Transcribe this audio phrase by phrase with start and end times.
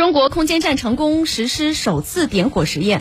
[0.00, 2.98] 中国空间站成功实施首次点火实验。